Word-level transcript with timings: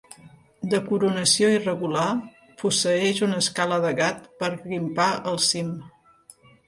De 0.69 0.77
coronació 0.85 1.49
irregular, 1.57 2.05
posseeix 2.63 3.21
una 3.27 3.39
escala 3.45 3.77
de 3.87 3.93
gat 4.01 4.25
per 4.41 4.51
grimpar 4.65 5.11
al 5.35 5.39
cim. 5.51 5.69